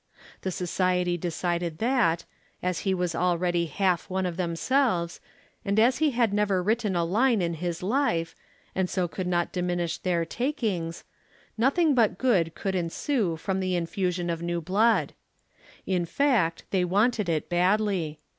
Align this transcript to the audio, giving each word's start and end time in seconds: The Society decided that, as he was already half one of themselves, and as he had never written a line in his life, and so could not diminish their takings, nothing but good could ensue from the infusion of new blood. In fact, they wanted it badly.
The 0.41 0.49
Society 0.49 1.15
decided 1.15 1.77
that, 1.77 2.25
as 2.63 2.79
he 2.79 2.93
was 2.95 3.13
already 3.13 3.67
half 3.67 4.09
one 4.09 4.25
of 4.25 4.35
themselves, 4.35 5.21
and 5.63 5.79
as 5.79 5.99
he 5.99 6.09
had 6.09 6.33
never 6.33 6.63
written 6.63 6.95
a 6.95 7.05
line 7.05 7.39
in 7.39 7.53
his 7.53 7.83
life, 7.83 8.33
and 8.73 8.89
so 8.89 9.07
could 9.07 9.27
not 9.27 9.51
diminish 9.51 9.99
their 9.99 10.25
takings, 10.25 11.03
nothing 11.55 11.93
but 11.93 12.17
good 12.17 12.55
could 12.55 12.73
ensue 12.73 13.35
from 13.37 13.59
the 13.59 13.75
infusion 13.75 14.31
of 14.31 14.41
new 14.41 14.59
blood. 14.59 15.13
In 15.85 16.05
fact, 16.05 16.63
they 16.71 16.83
wanted 16.83 17.29
it 17.29 17.47
badly. 17.47 18.17